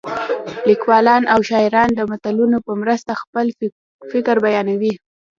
[0.69, 3.45] لیکوالان او شاعران د متلونو په مرسته خپل
[4.11, 4.93] فکر بیانوي